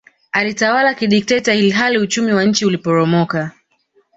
Alitawala 0.31 0.93
kidikteta 0.93 1.53
ilhali 1.53 1.97
uchumi 1.97 2.33
wa 2.33 2.43
nchi 2.43 2.65
uliporomoka 2.65 3.51